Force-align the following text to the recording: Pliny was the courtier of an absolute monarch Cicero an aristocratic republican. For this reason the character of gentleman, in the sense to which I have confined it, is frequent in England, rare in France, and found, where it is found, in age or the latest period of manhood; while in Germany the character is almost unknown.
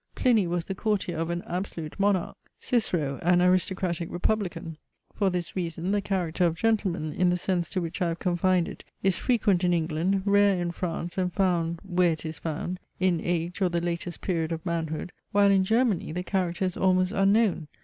Pliny 0.15 0.47
was 0.47 0.65
the 0.65 0.73
courtier 0.73 1.15
of 1.15 1.29
an 1.29 1.43
absolute 1.45 1.99
monarch 1.99 2.35
Cicero 2.59 3.19
an 3.21 3.39
aristocratic 3.39 4.11
republican. 4.11 4.79
For 5.13 5.29
this 5.29 5.55
reason 5.55 5.91
the 5.91 6.01
character 6.01 6.47
of 6.47 6.55
gentleman, 6.55 7.13
in 7.13 7.29
the 7.29 7.37
sense 7.37 7.69
to 7.69 7.81
which 7.81 8.01
I 8.01 8.07
have 8.07 8.17
confined 8.17 8.67
it, 8.67 8.83
is 9.03 9.19
frequent 9.19 9.63
in 9.63 9.73
England, 9.73 10.23
rare 10.25 10.59
in 10.59 10.71
France, 10.71 11.19
and 11.19 11.31
found, 11.31 11.81
where 11.83 12.13
it 12.13 12.25
is 12.25 12.39
found, 12.39 12.79
in 12.99 13.21
age 13.23 13.61
or 13.61 13.69
the 13.69 13.79
latest 13.79 14.21
period 14.21 14.51
of 14.51 14.65
manhood; 14.65 15.11
while 15.33 15.51
in 15.51 15.63
Germany 15.63 16.11
the 16.11 16.23
character 16.23 16.65
is 16.65 16.75
almost 16.75 17.11
unknown. 17.11 17.67